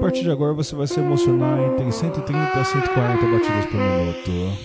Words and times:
partir 0.00 0.22
de 0.22 0.30
agora 0.30 0.54
você 0.54 0.74
vai 0.74 0.86
se 0.86 0.98
emocionar 0.98 1.58
entre 1.60 1.92
130 1.92 2.58
a 2.58 2.64
140 2.64 3.26
batidas 3.26 3.66
por 3.66 3.74
minuto. 3.74 4.58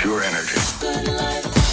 Pure 0.00 0.24
energy. 0.24 0.56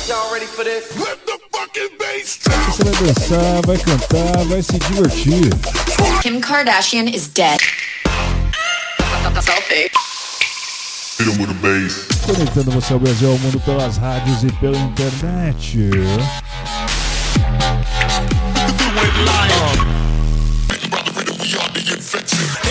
Y'all 0.10 0.34
ready 0.34 0.46
for 0.48 0.66
this? 0.66 0.84
Let 0.98 1.18
the 1.26 1.40
fucking 1.50 1.98
bass 1.98 2.40
Você 2.68 2.84
vai 2.84 2.94
dançar, 2.94 3.66
vai 3.66 3.78
cantar, 3.78 4.44
vai 4.46 4.62
se 4.62 4.78
divertir. 4.80 5.50
Kim 6.22 6.42
Kardashian 6.42 7.06
is 7.06 7.28
dead. 7.30 7.60
Selfie. 9.42 9.90
Conectando 12.26 12.72
você 12.72 12.94
ao 12.94 13.00
Brasil, 13.00 13.32
ao 13.32 13.38
mundo 13.38 13.60
pelas 13.62 13.98
rádios 13.98 14.44
e 14.44 14.52
pela 14.60 14.78
internet. 14.78 15.90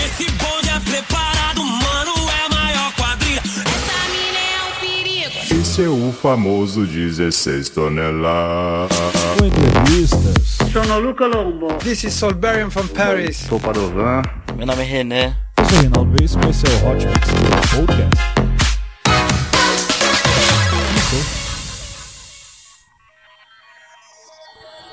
Esse 0.04 0.30
bonde 0.32 0.68
é 0.68 0.80
preparado, 0.80 1.62
mano, 1.64 2.12
é 2.44 2.54
maior 2.54 2.92
quadrilha. 2.94 3.40
Essa 3.40 3.98
mina 4.10 4.38
é 4.38 4.62
um 4.68 4.80
perigo. 4.80 5.60
Esse 5.60 5.84
é 5.84 5.88
o 5.88 6.12
famoso 6.12 6.86
16 6.86 7.68
toneladas. 7.70 8.96
Com 9.38 9.46
entrevistas, 9.46 10.58
Sono 10.72 10.98
Luca 10.98 11.26
Lombo. 11.26 11.74
This 11.78 12.04
is 12.04 12.14
Solberian 12.14 12.70
from 12.70 12.86
Paris. 12.88 13.36
Sou 13.48 13.58
Padovan. 13.58 14.22
Meu 14.56 14.66
nome 14.66 14.82
é 14.82 14.86
René. 14.86 15.36
eu 15.58 15.64
sou 15.64 15.78
Reinaldo 15.80 16.16
e 16.20 16.24
esse 16.24 16.36
é 16.36 16.70
o 16.70 16.90
Hot 16.90 17.06
Mix 17.06 17.28
Podcast. 17.74 18.36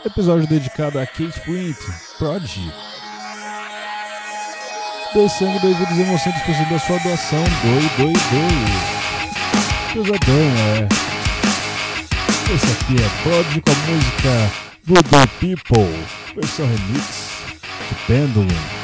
Episódio 0.05 0.47
dedicado 0.47 0.99
a 0.99 1.05
Kate 1.05 1.31
Flint, 1.31 1.77
Prodigy. 2.17 2.92
Doe 5.13 5.29
sangue, 5.29 5.59
doe 5.59 5.75
vidas 5.75 5.95
e 5.95 6.01
emoções 6.01 6.35
precisa 6.41 6.69
da 6.69 6.79
sua 6.79 6.97
doação. 6.97 7.43
Doe, 7.61 7.89
doe, 7.97 8.13
doe. 8.13 9.03
Pesadão, 9.93 10.51
é. 10.57 10.87
Esse 12.55 12.71
aqui 12.71 12.95
é 12.95 13.09
Prodigy 13.21 13.61
com 13.61 13.71
a 13.71 13.75
música 13.91 14.51
Voodoo 14.85 15.27
People, 15.39 16.05
versão 16.35 16.65
remix 16.65 17.29
de 17.89 17.95
Pendulum. 18.07 18.82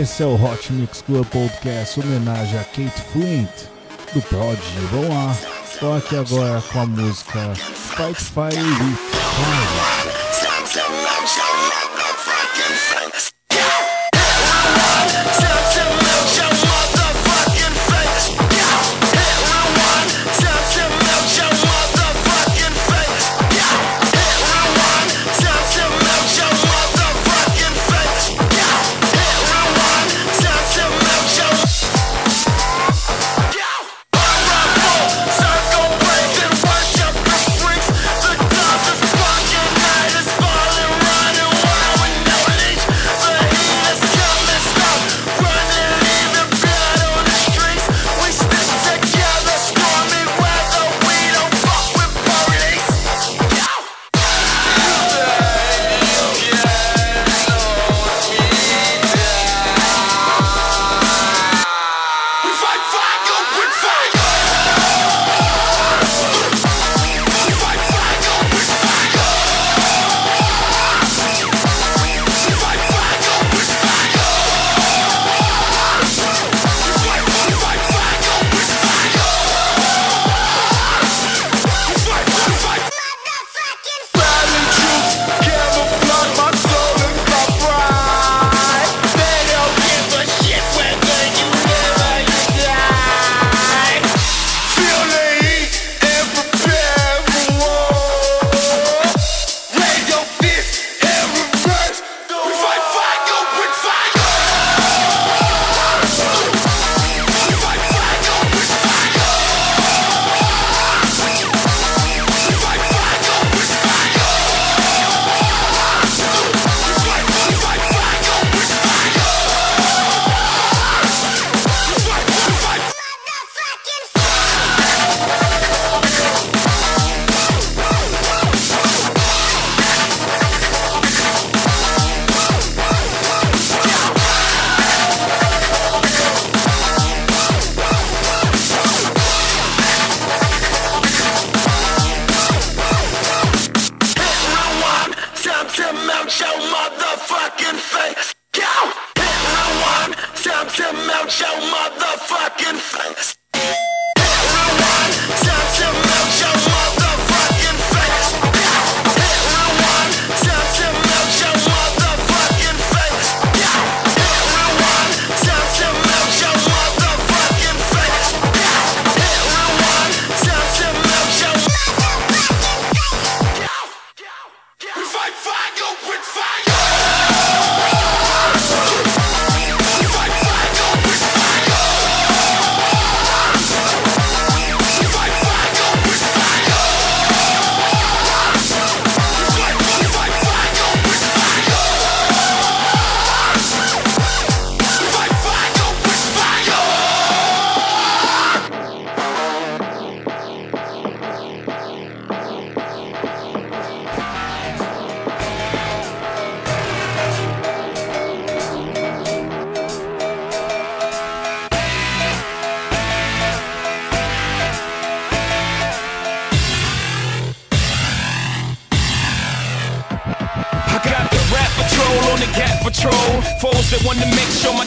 Esse 0.00 0.22
é 0.22 0.26
o 0.26 0.34
Hot 0.34 0.72
Mix 0.72 1.02
Club 1.02 1.26
Podcast, 1.26 2.00
homenagem 2.00 2.58
a 2.58 2.64
Kate 2.64 3.02
Flint, 3.12 3.50
do 4.14 4.22
Prodigy. 4.22 4.78
Vamos 4.90 5.10
lá, 5.10 5.36
toque 5.78 6.16
agora 6.16 6.62
com 6.72 6.80
a 6.80 6.86
música 6.86 7.54
Fight 7.54 8.18
Fire 8.18 8.62
with 8.62 8.96
Fire. 8.96 10.09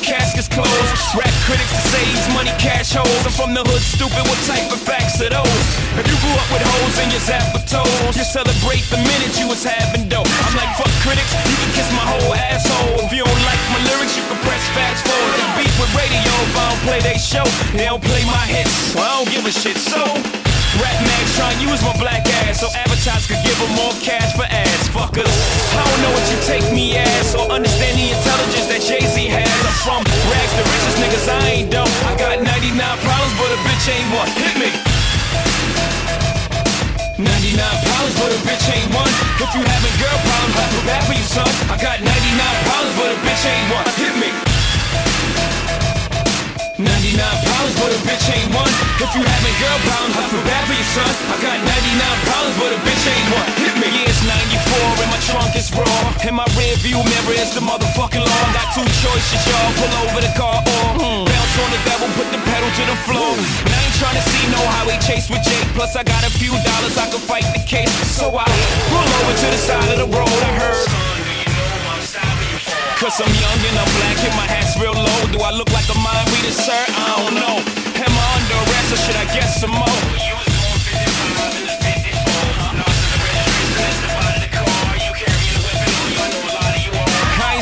Casket's 0.03 0.51
closed. 0.51 0.69
Rap 1.15 1.31
critics 1.47 1.71
to 1.71 1.81
say 1.87 2.03
he's 2.03 2.27
money 2.35 2.51
cash 2.59 2.91
holes. 2.91 3.23
I'm 3.23 3.31
from 3.31 3.51
the 3.55 3.63
hood, 3.63 3.81
stupid. 3.81 4.19
What 4.27 4.37
type 4.43 4.67
of 4.69 4.83
facts 4.83 5.23
are 5.23 5.31
those? 5.31 5.65
If 5.95 6.05
you 6.05 6.17
grew 6.19 6.35
up 6.35 6.49
with 6.51 6.61
hoes 6.61 6.95
in 6.99 7.07
your 7.09 7.23
zap 7.23 7.55
of 7.55 7.63
toes, 7.63 8.13
you 8.13 8.27
celebrate 8.27 8.83
the 8.91 8.99
minute 8.99 9.33
you 9.39 9.47
was 9.47 9.63
having 9.63 10.11
dough. 10.11 10.27
I'm 10.27 10.53
like 10.59 10.69
fuck 10.75 10.91
critics, 11.01 11.31
you 11.47 11.55
can 11.55 11.71
kiss 11.71 11.89
my 11.95 12.03
whole 12.03 12.35
asshole. 12.35 13.07
If 13.07 13.15
you 13.15 13.23
don't 13.23 13.43
like 13.47 13.63
my 13.71 13.81
lyrics, 13.87 14.13
you 14.19 14.27
can 14.27 14.37
press 14.43 14.63
fast 14.75 15.07
forward. 15.07 15.33
They 15.39 15.63
beat 15.63 15.75
with 15.79 15.91
radio 15.95 16.31
if 16.51 16.53
I 16.59 16.63
don't 16.67 16.83
play 16.83 16.99
they 16.99 17.17
show. 17.17 17.47
They 17.71 17.87
don't 17.87 18.03
play 18.03 18.27
my 18.27 18.43
hits, 18.43 18.93
well, 18.93 19.07
I 19.07 19.23
don't 19.23 19.31
give 19.31 19.47
a 19.47 19.53
shit. 19.55 19.79
So. 19.79 20.42
Rap 20.81 20.97
mags 21.05 21.37
trying 21.37 21.57
to 21.61 21.69
use 21.69 21.81
my 21.85 21.93
black 22.01 22.25
ass 22.41 22.65
so 22.65 22.67
advertisers 22.73 23.29
could 23.29 23.37
give 23.45 23.53
them 23.61 23.69
more 23.77 23.93
cash 24.01 24.33
for 24.33 24.47
ads. 24.49 24.89
Fuckers, 24.89 25.29
I 25.77 25.85
don't 25.85 26.01
know 26.01 26.13
what 26.17 26.25
you 26.33 26.37
take 26.49 26.65
me 26.73 26.97
as 26.97 27.35
or 27.37 27.45
understand 27.45 27.93
the 27.93 28.09
intelligence 28.09 28.65
that 28.73 28.81
Jay-Z 28.81 29.13
has. 29.13 29.53
I'm 29.69 29.77
from 29.85 30.01
rags 30.33 30.53
to 30.57 30.63
riches, 30.65 30.95
niggas, 30.97 31.25
I 31.29 31.61
ain't 31.61 31.69
dumb. 31.69 31.89
I 32.09 32.17
got 32.17 32.41
99 32.41 32.73
problems, 33.05 33.33
but 33.37 33.49
a 33.53 33.59
bitch 33.61 33.85
ain't 33.85 34.09
one. 34.17 34.29
Hit 34.33 34.55
me. 34.57 34.69
99 37.21 37.61
problems, 37.61 38.15
but 38.17 38.29
a 38.33 38.39
bitch 38.41 38.65
ain't 38.73 38.89
one. 38.97 39.13
If 39.45 39.53
you 39.53 39.61
having 39.61 39.95
girl 40.01 40.17
problems, 40.25 40.57
I 40.57 40.63
feel 40.73 40.85
bad 40.89 41.01
for 41.05 41.13
you, 41.13 41.25
son. 41.29 41.49
I 41.69 41.77
got 41.77 42.01
99 42.01 42.09
problems, 42.65 42.93
but 42.97 43.09
a 43.13 43.17
bitch 43.21 43.45
ain't 43.45 43.67
one. 43.69 43.85
Hit 43.93 44.15
me. 44.17 44.52
99 46.83 47.15
problems, 47.47 47.75
but 47.79 47.89
a 47.95 47.99
bitch 48.03 48.27
ain't 48.27 48.51
one. 48.51 48.73
If 48.99 49.09
you 49.15 49.23
having 49.23 49.55
girl 49.59 49.79
problems, 49.87 50.15
I 50.19 50.23
feel 50.27 50.43
bad 50.43 50.63
for 50.67 50.75
you, 50.75 50.87
son. 50.91 51.11
I 51.31 51.35
got 51.39 51.57
99 51.63 52.27
problems, 52.27 52.55
but 52.59 52.69
a 52.75 52.79
bitch 52.83 53.03
ain't 53.07 53.29
one. 53.31 53.47
Hit 53.63 53.75
me. 53.79 53.87
Yeah, 53.93 54.11
it's 54.11 54.21
94 54.25 55.03
and 55.03 55.09
my 55.11 55.21
trunk 55.23 55.51
is 55.55 55.69
raw. 55.71 56.27
And 56.27 56.35
my 56.35 56.47
rear 56.59 56.75
view 56.83 56.99
mirror 56.99 57.35
is 57.39 57.55
the 57.55 57.63
motherfucking 57.63 58.23
law. 58.23 58.43
Got 58.51 58.67
two 58.75 58.87
choices, 58.99 59.41
y'all. 59.47 59.71
Pull 59.79 59.93
over 60.03 60.19
the 60.19 60.33
car 60.35 60.59
or 60.59 61.23
bounce 61.23 61.55
on 61.61 61.69
the 61.71 61.81
devil, 61.87 62.07
put 62.19 62.27
the 62.35 62.41
pedal 62.43 62.67
to 62.67 62.83
the 62.83 62.97
floor. 63.07 63.31
And 63.37 63.71
I 63.71 63.79
ain't 63.79 63.97
trying 64.01 64.17
to 64.19 64.25
see 64.27 64.43
no 64.51 64.59
highway 64.75 64.99
chase 64.99 65.29
with 65.31 65.43
Jake. 65.45 65.67
Plus, 65.77 65.95
I 65.95 66.03
got 66.03 66.23
a 66.27 66.31
few 66.35 66.51
dollars, 66.51 66.95
I 66.99 67.07
can 67.07 67.21
fight 67.23 67.47
the 67.55 67.63
case. 67.63 67.93
So 68.11 68.33
I 68.35 68.47
pull 68.91 69.07
over 69.07 69.33
to 69.39 69.47
the 69.47 69.61
side 69.61 69.89
of 69.93 69.97
the 70.03 70.09
road. 70.11 70.39
I 70.43 70.51
heard. 70.59 71.12
Cause 73.03 73.19
I'm 73.19 73.35
young 73.35 73.59
and 73.67 73.75
I'm 73.75 73.91
black 73.99 74.15
and 74.23 74.31
my 74.39 74.47
hat's 74.47 74.79
real 74.79 74.95
low. 74.95 75.27
Do 75.27 75.43
I 75.43 75.51
look 75.51 75.67
like 75.75 75.83
a 75.91 75.97
mind 75.99 76.23
reader, 76.31 76.55
sir? 76.55 76.71
I 76.71 77.19
don't 77.19 77.35
know. 77.35 77.59
Am 77.99 78.13
I 78.15 78.25
under 78.39 78.55
arrest 78.63 78.95
or 78.95 78.99
should 79.03 79.19
I 79.19 79.27
get 79.35 79.43
some 79.51 79.75
more? 79.75 79.99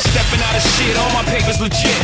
Stepping 0.01 0.41
out 0.45 0.55
of 0.55 0.63
shit, 0.77 0.97
all 0.97 1.09
my 1.13 1.23
papers 1.25 1.61
legit. 1.61 1.97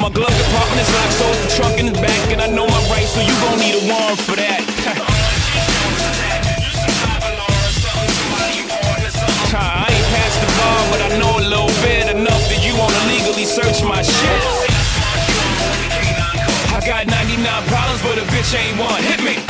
My 0.00 0.10
glove 0.10 0.36
compartment 0.36 0.80
is 0.84 0.90
locked, 0.96 1.16
so 1.16 1.26
the 1.44 1.50
trunk 1.56 1.78
in 1.80 1.86
the 1.92 1.96
back, 2.00 2.32
and 2.32 2.40
I 2.40 2.46
know 2.48 2.66
my 2.66 2.80
rights, 2.92 3.12
so 3.14 3.20
you 3.20 3.32
gon' 3.40 3.58
need 3.60 3.76
a 3.76 3.84
warrant 3.88 4.20
for 4.20 4.36
that. 4.36 4.43
chain 18.44 18.76
one, 18.76 19.02
hit 19.02 19.22
me. 19.24 19.43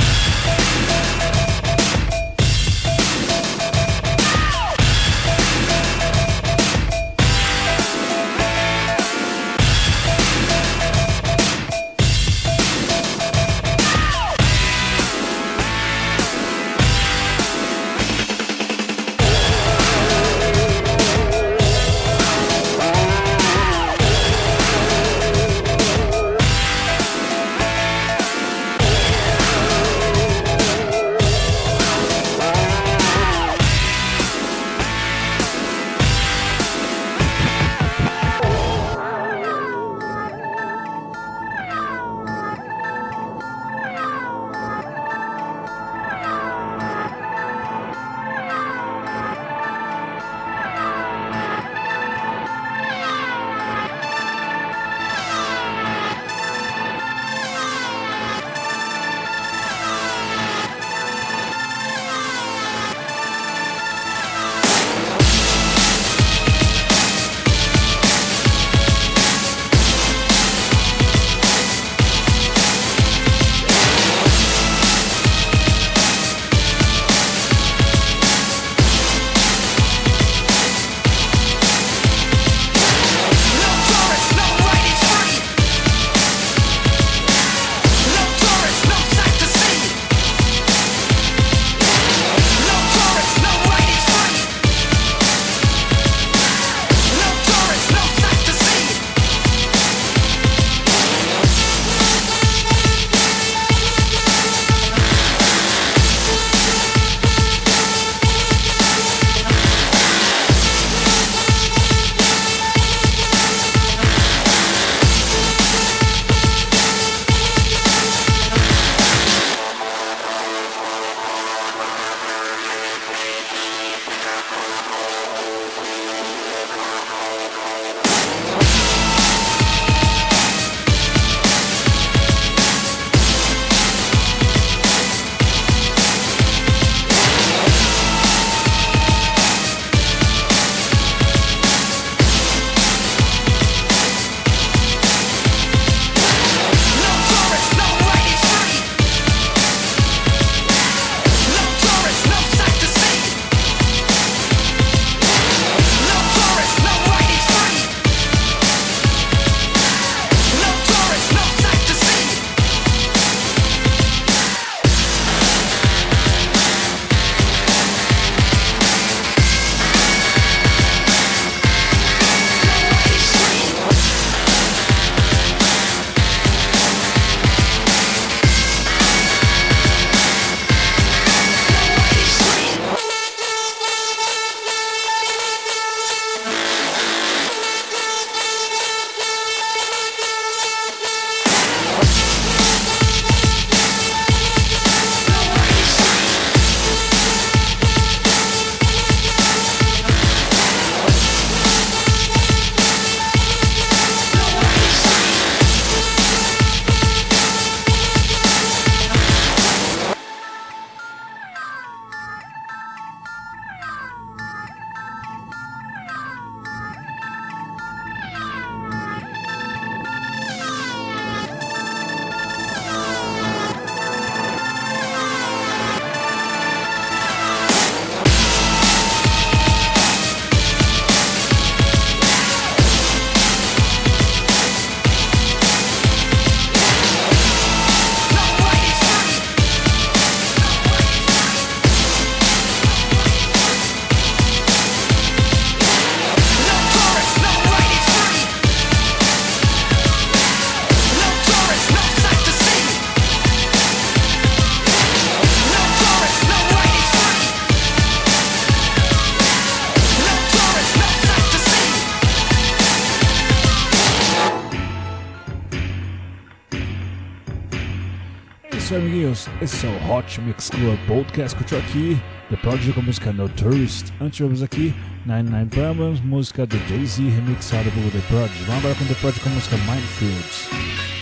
Esse 269.65 269.87
é 269.87 269.89
o 269.89 270.13
Hot 270.13 270.43
Mix 270.43 270.69
Club 270.69 270.99
Podcast. 271.07 271.57
Curtiu 271.57 271.79
aqui 271.79 272.21
The 272.51 272.57
Prodigy 272.57 272.93
com 272.93 273.01
a 273.01 273.03
música 273.05 273.33
No 273.33 273.49
Tourist. 273.49 274.13
Antes 274.21 274.37
tivemos 274.37 274.63
aqui 274.63 274.95
99 275.25 275.71
Problems, 275.71 276.21
música 276.21 276.67
do 276.67 276.77
Jay-Z 276.87 277.23
remixada 277.23 277.91
por 277.91 278.13
The 278.13 278.19
Prodigy. 278.29 278.63
Vamos 278.65 278.85
agora 278.85 278.95
com 278.95 279.07
The 279.07 279.15
Prodigy 279.15 279.41
com 279.41 279.49
a 279.49 279.53
música 279.53 279.77
Minefields. 279.79 280.69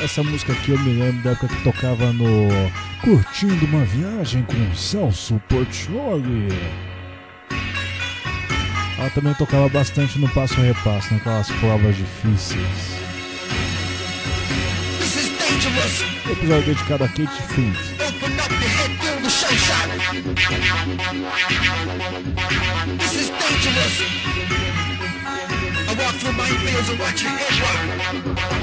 Essa 0.01 0.25
música 0.25 0.55
aqui 0.55 0.73
eu 0.73 0.79
me 0.81 0.93
lembro 0.93 1.23
da 1.23 1.31
época 1.31 1.55
que 1.55 1.63
tocava 1.63 2.13
no 2.13 2.49
Curtindo 3.01 3.65
uma 3.65 3.85
Viagem 3.85 4.43
com 4.43 4.75
Celso 4.75 5.41
Portioli. 5.49 6.49
Ela 8.99 9.11
também 9.11 9.35
tocava 9.35 9.69
bastante 9.69 10.19
no 10.19 10.29
Passo 10.31 10.61
a 10.61 10.65
Repasso, 10.65 11.15
naquelas 11.15 11.49
provas 11.49 11.97
difíceis. 11.97 13.02
Episódio 15.65 16.61
dedicado 16.63 17.05
a 17.05 17.09
Kate 17.09 17.31
Flint. 17.47 17.77
Open 18.01 18.41
up 18.41 18.51
your 18.51 18.69
head, 18.69 18.91
feel 18.99 19.17
the 19.23 19.31
sunshine. 19.31 19.91
This 22.99 23.15
is 23.15 23.31
dangerous. 23.31 24.03
I 25.87 25.95
walk 25.95 26.15
through 26.17 26.33
my 26.33 26.49
fields 26.49 26.89
and 26.91 26.99
watch 26.99 27.23
your 27.23 27.31
head 27.31 27.55
rock. 27.63 28.62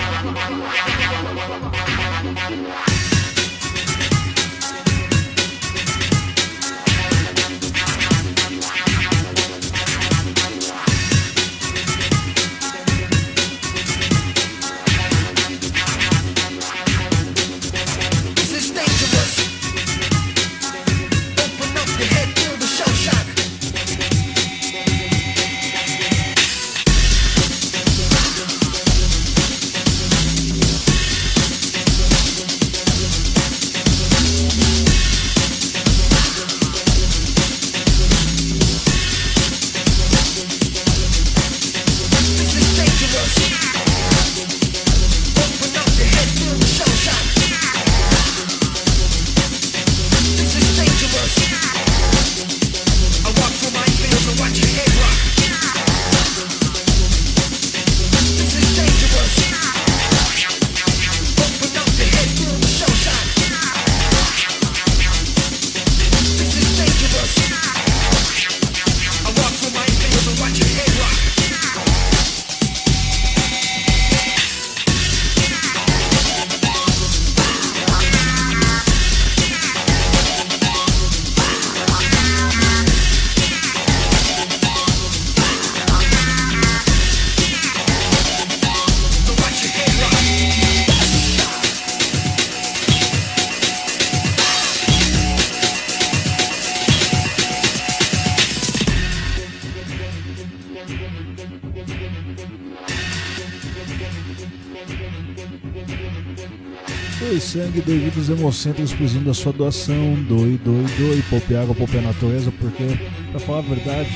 Doe 107.20 107.38
sangue, 107.42 107.82
doe 107.82 108.00
vida, 108.00 108.18
os 108.18 108.30
hemocentros 108.30 108.94
precisam 108.94 109.24
da 109.24 109.34
sua 109.34 109.52
doação. 109.52 110.16
Doe, 110.24 110.58
doe, 110.64 110.86
doe. 110.98 111.22
Poupe 111.30 111.54
água, 111.54 111.76
poupe 111.76 111.98
a 111.98 112.02
natureza, 112.02 112.50
porque, 112.60 112.98
pra 113.32 113.40
falar 113.42 113.60
a 113.60 113.62
verdade, 113.64 114.10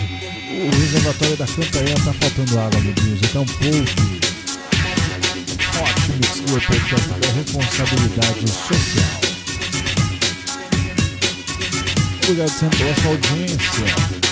o 0.50 0.80
reservatório 0.80 1.36
da 1.36 1.46
Cantareira 1.46 2.00
tá 2.00 2.14
faltando 2.14 2.60
água, 2.60 2.80
amiguinhos. 2.80 3.20
Então, 3.22 3.46
poupe. 3.46 4.24
Ótimo, 5.82 6.16
Mixer 6.18 6.44
Podcast 6.50 7.10
é 7.12 7.32
responsabilidade 7.40 8.50
social. 8.50 9.22
Obrigado 12.24 12.50
sempre 12.50 12.78
pela 12.78 12.96
sua 12.96 13.12
audiência. 13.12 14.23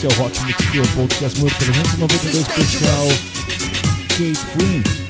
Esse 0.00 0.06
é 0.06 0.18
o 0.18 0.24
Hot 0.24 0.44
Mix 0.44 0.56
Club 0.70 0.86
Podcast 0.94 1.38
número 1.38 1.54
392 1.58 2.34
especial 2.36 3.06
Kate 4.08 4.34
Flint. 4.54 5.09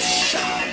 Shot. 0.00 0.64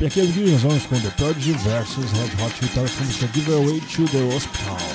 E 0.00 0.06
aqui 0.06 0.20
é 0.20 0.22
o 0.22 0.26
Guilherme 0.28 0.80
com 0.88 0.98
The 0.98 1.10
Prodigy 1.10 1.52
versus 1.58 2.10
Red 2.12 2.42
Hot 2.42 2.56
Chili 2.56 2.70
Peppers 2.70 2.94
com 2.94 3.02
a 3.02 3.06
música 3.06 3.28
Give 3.34 3.80
to 3.80 4.08
the 4.08 4.34
Hospital. 4.34 4.89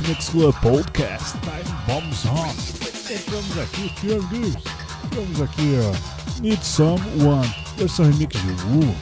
Mix 0.00 0.28
Club 0.28 0.54
Podcast 0.60 1.32
Time 1.40 1.76
Bombs 1.86 2.24
On. 2.26 2.54
Entramos 3.12 3.58
aqui, 3.58 3.92
Tianguis. 4.00 4.54
Estamos 5.04 5.40
aqui, 5.42 5.78
ó. 5.82 6.40
Need 6.42 6.64
Someone, 6.64 7.54
versão 7.76 8.06
remix 8.06 8.40
de 8.40 8.48
Wu. 8.64 8.94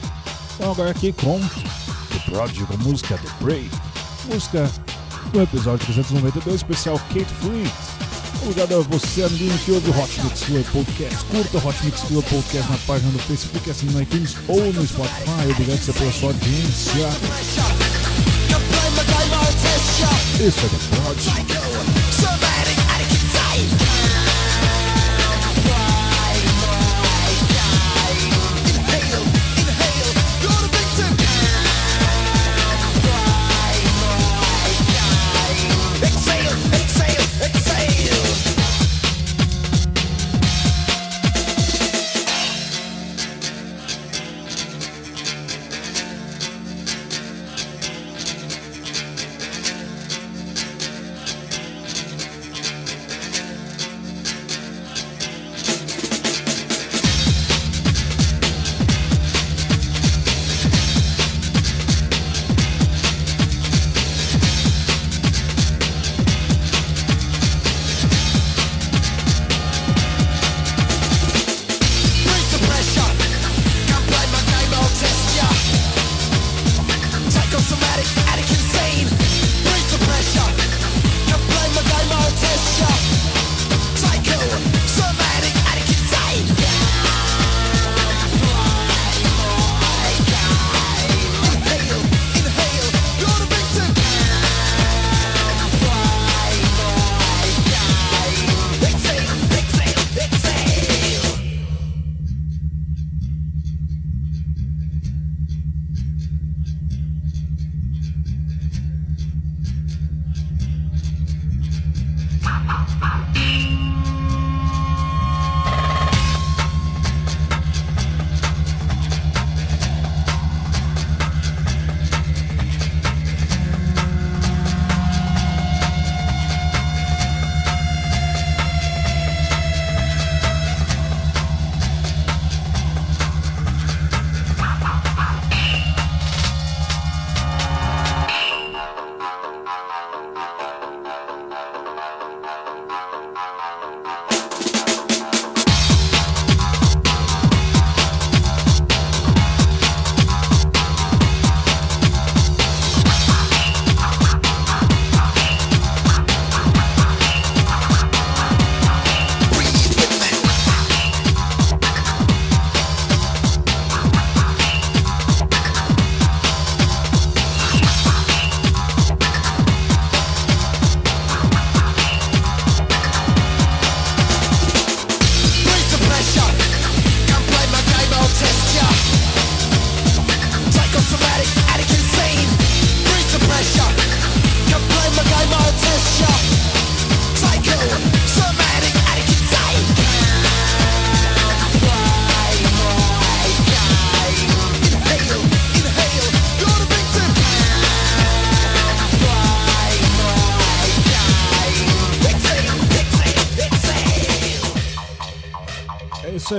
Então 0.55 0.71
agora 0.71 0.91
aqui 0.91 1.11
com 1.13 1.39
The 1.39 2.19
Prodigy 2.29 2.65
com 2.65 2.73
a 2.73 2.77
música 2.77 3.17
The 3.17 3.43
Brave. 3.43 3.71
Música 4.25 4.69
do 5.31 5.41
episódio 5.41 5.85
392, 5.85 6.55
especial 6.55 6.99
Kate 7.09 7.25
Fleet. 7.41 7.71
Obrigado 8.41 8.75
a 8.75 8.81
você, 8.81 9.23
amiguinho, 9.23 9.57
que 9.59 9.71
ouve 9.71 9.89
o 9.89 9.99
Hot 9.99 10.21
Mix 10.21 10.43
Club 10.43 10.65
Podcast. 10.71 11.25
Curta 11.25 11.57
o 11.57 11.67
Hot 11.67 11.85
Mix 11.85 12.01
Club 12.01 12.23
Podcast 12.25 12.71
na 12.71 12.77
página 12.79 13.11
do 13.11 13.19
Facebook, 13.19 13.69
assim 13.69 13.87
no 13.87 14.01
iTunes 14.01 14.35
ou 14.47 14.71
no 14.71 14.87
Spotify. 14.87 15.51
Obrigado 15.51 15.79
você 15.79 15.93
pela 15.93 16.11
sua 16.11 16.29
audiência. 16.29 17.09
Isso 20.39 20.65
é 20.65 20.69
The 20.69 20.77
Prodigy. 20.95 21.29
É 22.81 22.84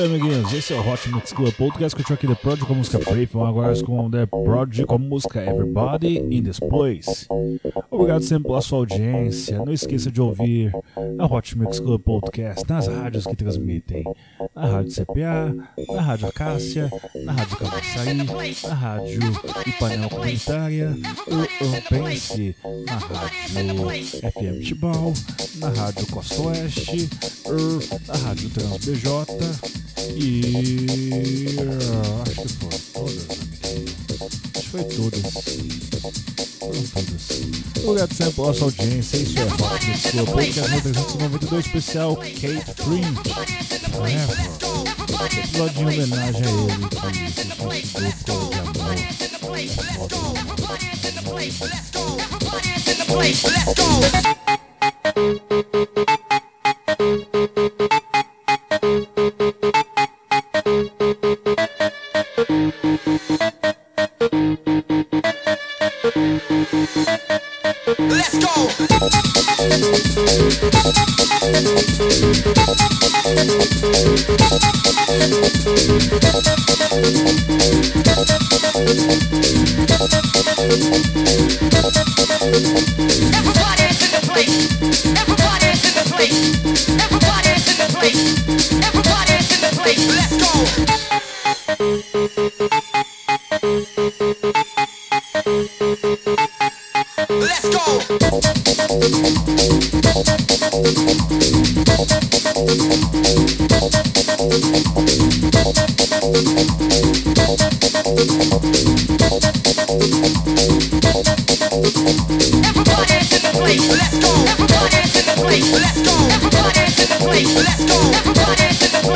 isso 0.07 0.14
aí, 0.14 0.36
Esse 0.55 0.72
é 0.74 0.76
o 0.78 0.88
Hot 0.88 1.09
Mix 1.12 1.32
Club 1.32 1.53
Podcast. 1.55 1.97
Curtiu 1.97 2.14
aqui 2.14 2.26
The 2.26 2.34
Prodigy 2.34 2.66
com 2.66 2.72
a 2.72 2.76
música. 2.76 2.99
Vamos 2.99 3.49
agora 3.49 3.82
com 3.82 4.11
The 4.11 4.26
Prodigy 4.26 4.84
com 4.84 4.94
a 4.94 4.99
música 4.99 5.42
Everybody 5.42 6.18
in 6.30 6.42
This 6.44 6.61
Place. 6.61 7.26
Obrigado 7.90 8.22
sempre 8.22 8.49
pela 8.49 8.61
sua 8.61 8.78
audiência. 8.78 9.59
Não 9.59 9.72
esqueça 9.72 10.11
de 10.11 10.20
ouvir 10.20 10.72
a 11.18 11.26
Hot 11.26 11.59
Mix 11.59 11.80
Club 11.80 12.01
Podcast 12.01 12.64
nas 12.68 12.86
rádios 12.86 13.26
que 13.26 13.34
transmitem. 13.34 14.05
Na 14.55 14.66
Rádio 14.66 14.92
CPA, 14.92 15.55
na 15.88 16.01
Rádio 16.01 16.28
Acácia, 16.28 16.90
na 17.24 17.32
Rádio 17.32 17.57
Cavaçaí, 17.57 18.14
na 18.14 18.74
Rádio 18.74 19.20
Ipanema 19.66 20.09
Comunitária, 20.09 20.97
o 21.28 21.76
Ampense, 21.76 22.57
na 22.86 22.97
Rádio 22.97 24.30
FM 24.32 24.64
Tibau, 24.64 25.12
na 25.57 25.68
Rádio 25.68 26.07
Costa 26.07 26.40
Oeste, 26.42 27.11
na 28.07 28.14
Rádio 28.16 28.51
Trans 28.51 28.84
BJ 28.84 29.26
e 30.14 30.36
uh, 30.45 32.22
acho 32.22 32.41
que 32.41 32.49
foi 32.49 32.74
todas. 32.93 33.26
Acho 34.55 34.64
que 34.64 34.70
foi 34.70 34.84
todas. 34.84 35.22
Foram 36.59 36.82
todas. 36.82 37.26
Obrigado 37.84 38.14
sempre 38.14 38.32
pela 38.32 38.55
sua 38.55 38.64
audiência. 38.66 39.16
Isso 39.18 39.39
é 39.39 39.45
Mix 39.45 40.11
Club 40.11 40.26
Podcast 40.26 40.82
392 40.82 41.66
especial 41.66 42.16
Kate 42.16 42.74
Prince. 42.82 43.20
Episódio 45.39 45.74
de 45.74 45.84
homenagem 45.84 46.43
a 46.45 47.09
ele 47.09 47.30
se 47.30 47.45
de 47.45 47.53
amor. 47.53 47.72
É 47.74 48.11
foda, 48.12 48.57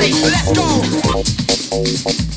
Let's 0.01 0.53
go. 2.17 2.30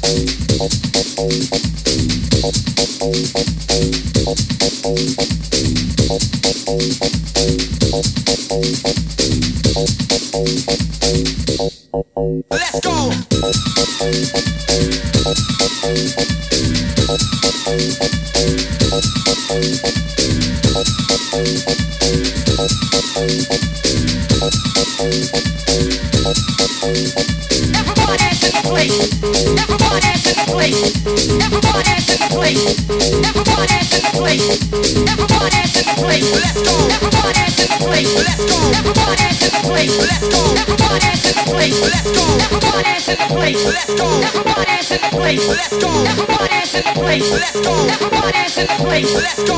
place, 45.35 45.47
let's 45.47 45.77
go. 45.77 46.03
Everybody 46.05 46.49
dance 46.49 46.75
in 46.75 46.83
the 46.83 46.91
place, 46.99 47.31
let's 47.31 47.59
go. 47.61 47.87
Everybody 47.89 48.31
dance 48.31 48.57
in 48.57 48.67
the 48.67 48.75
place, 48.83 49.13
let's 49.13 49.43
go. 49.43 49.57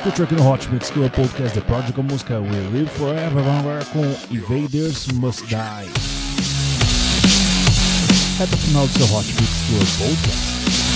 Escute 0.00 0.22
aqui 0.22 0.34
no 0.34 0.50
Hot 0.50 0.66
Mix 0.70 0.88
Club 0.88 1.04
é 1.04 1.08
Podcast 1.10 1.60
The 1.60 1.66
Project 1.66 1.92
com 1.92 2.02
música 2.02 2.40
We 2.40 2.48
Live 2.72 2.86
Forever. 2.86 3.44
Vamos 3.44 3.60
agora 3.60 3.84
com 3.84 4.00
Invaders 4.34 5.08
Must 5.08 5.44
Die. 5.46 5.56
Até 8.40 8.54
o 8.54 8.58
final 8.58 8.86
do 8.86 8.92
seu 8.94 9.14
Hot 9.14 9.26
Mix 9.26 9.50
Club 9.66 10.08
Podcast. 10.08 10.89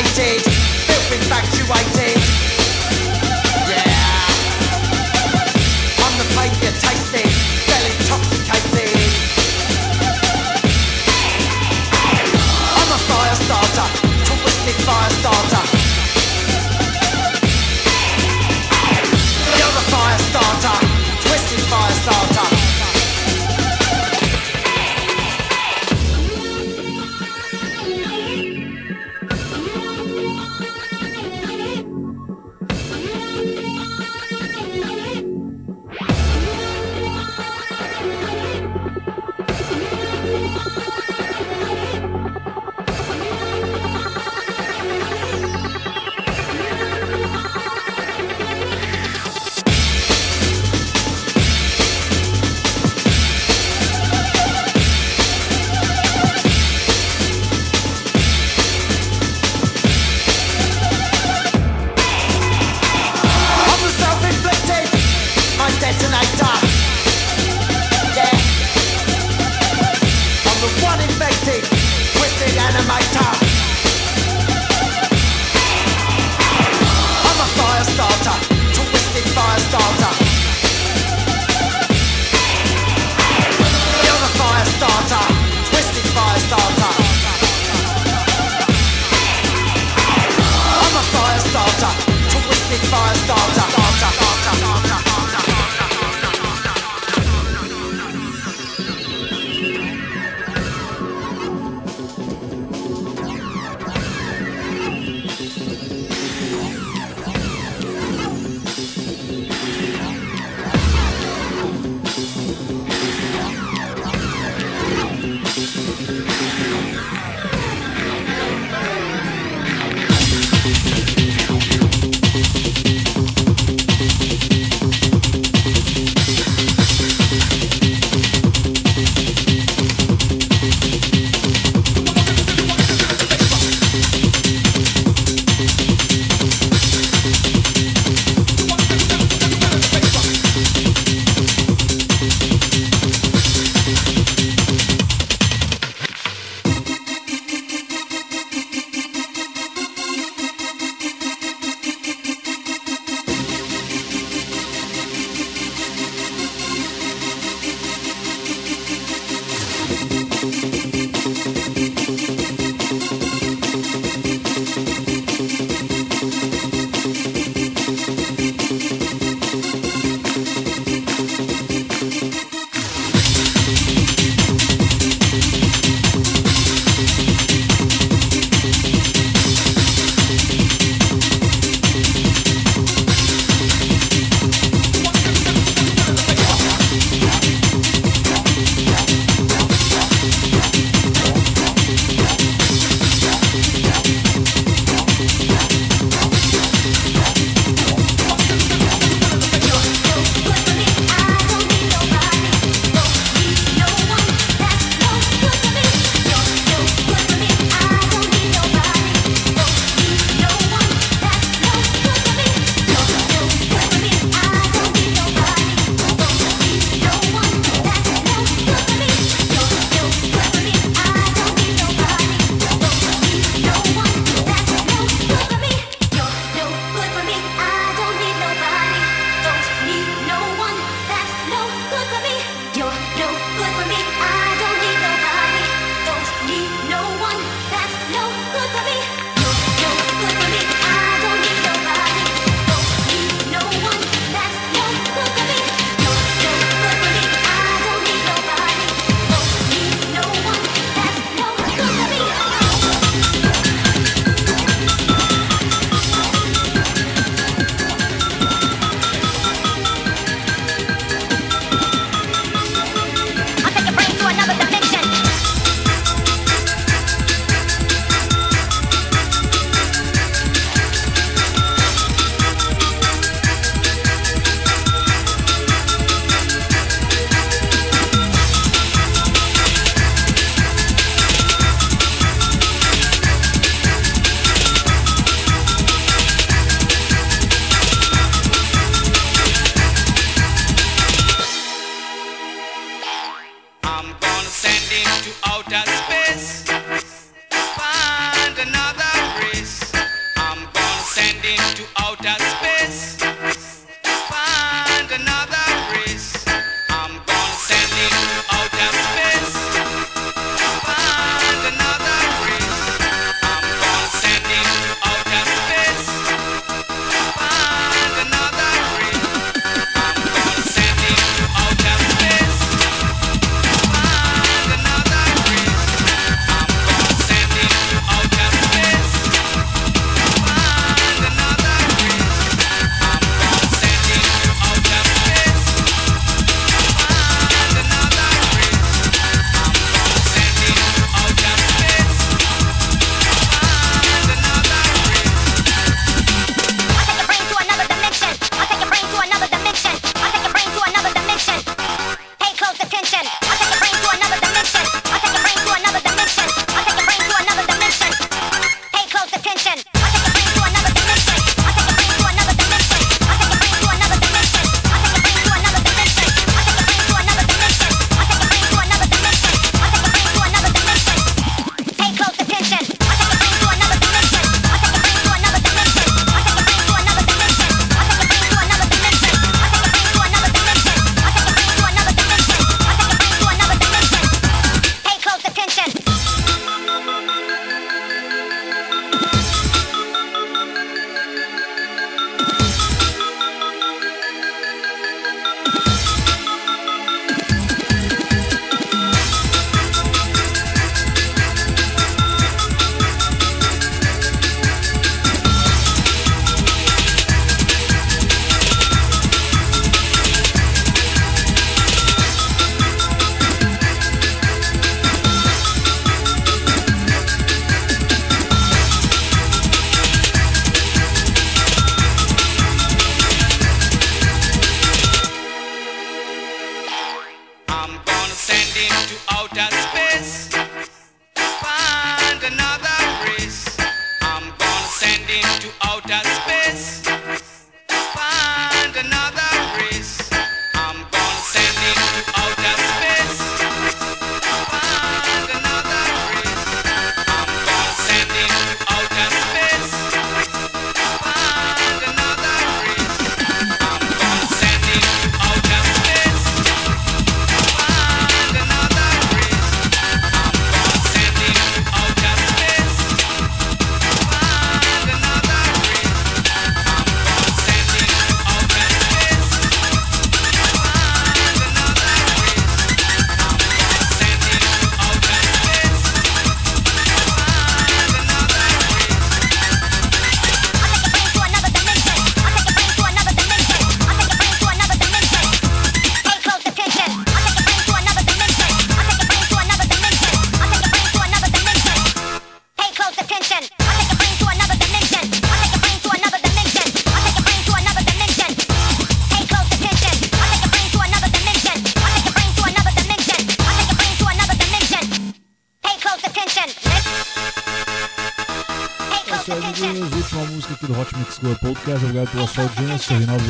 excited 0.00 0.53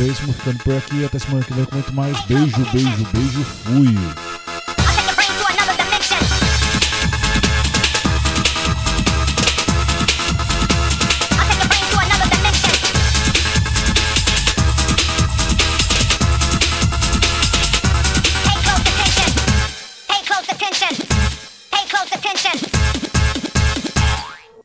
Veríssimo 0.05 0.35
ficando 0.35 0.59
por 0.59 0.77
aqui. 0.77 1.03
Até 1.03 1.19
semana 1.19 1.43
que 1.43 1.55
vem 1.55 1.65
com 1.65 1.77
muito 1.77 1.95
mais. 1.95 2.21
Beijo, 2.27 2.59
beijo, 2.73 3.07
beijo. 3.11 3.43
Fui. 3.43 4.34